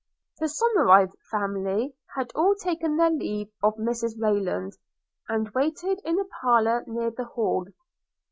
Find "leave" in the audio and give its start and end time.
3.11-3.49